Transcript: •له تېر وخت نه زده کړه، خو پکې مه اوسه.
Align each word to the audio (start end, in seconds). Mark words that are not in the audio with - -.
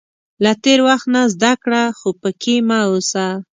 •له 0.43 0.51
تېر 0.63 0.79
وخت 0.87 1.07
نه 1.13 1.21
زده 1.33 1.53
کړه، 1.63 1.83
خو 1.97 2.09
پکې 2.21 2.55
مه 2.67 2.79
اوسه. 2.89 3.27